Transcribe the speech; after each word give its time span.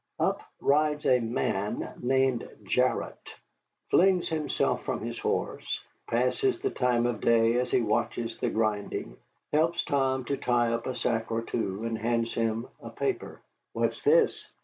Up 0.19 0.41
rides 0.59 1.05
a 1.05 1.19
man 1.19 1.93
named 2.01 2.49
Jarrott, 2.63 3.35
flings 3.91 4.29
himself 4.29 4.83
from 4.83 5.01
his 5.01 5.19
horse, 5.19 5.79
passes 6.07 6.59
the 6.59 6.71
time 6.71 7.05
of 7.05 7.21
day 7.21 7.59
as 7.59 7.69
he 7.69 7.81
watches 7.81 8.35
the 8.39 8.49
grinding, 8.49 9.15
helps 9.53 9.83
Tom 9.83 10.25
to 10.25 10.37
tie 10.37 10.73
up 10.73 10.87
a 10.87 10.95
sack 10.95 11.29
or 11.31 11.43
two, 11.43 11.83
and 11.83 11.99
hands 11.99 12.33
him 12.33 12.67
a 12.81 12.89
paper. 12.89 13.41
"What's 13.73 14.01
this?" 14.01 14.43